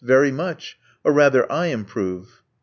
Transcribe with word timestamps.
Very 0.03 0.31
much. 0.31 0.79
Or 1.03 1.13
rather 1.13 1.49
I 1.51 1.67
improve." 1.67 2.41